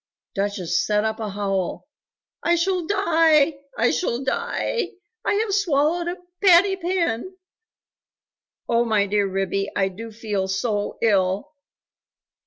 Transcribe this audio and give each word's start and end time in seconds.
Duchess 0.33 0.83
set 0.83 1.03
up 1.05 1.19
a 1.19 1.29
howl. 1.29 1.87
"I 2.41 2.55
shall 2.55 2.87
die! 2.87 3.59
I 3.77 3.91
shall 3.91 4.23
die! 4.23 4.93
I 5.23 5.33
have 5.35 5.53
swallowed 5.53 6.07
a 6.07 6.17
patty 6.43 6.75
pan! 6.75 7.37
Oh, 8.67 8.83
my 8.83 9.05
dear 9.05 9.27
Ribby, 9.27 9.69
I 9.75 9.89
do 9.89 10.11
feel 10.11 10.47
so 10.47 10.97
ill!" 11.03 11.51